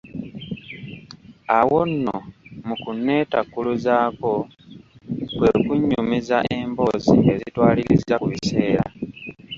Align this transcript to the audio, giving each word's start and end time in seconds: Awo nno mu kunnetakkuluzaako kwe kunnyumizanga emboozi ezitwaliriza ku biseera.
Awo 1.57 1.79
nno 1.91 2.17
mu 2.65 2.75
kunnetakkuluzaako 2.81 4.33
kwe 5.35 5.49
kunnyumizanga 5.63 6.53
emboozi 6.61 7.15
ezitwaliriza 7.33 8.15
ku 8.21 8.27
biseera. 8.33 8.83